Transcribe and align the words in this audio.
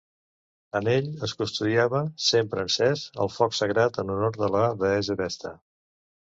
En 0.77 0.87
ell 0.93 1.09
es 1.27 1.35
custodiava, 1.41 2.01
sempre 2.29 2.63
encès, 2.69 3.03
el 3.27 3.31
foc 3.35 3.57
sagrat 3.59 4.01
en 4.05 4.15
honor 4.15 4.41
de 4.45 4.51
la 4.57 4.63
deessa 4.83 5.19
Vesta. 5.23 5.55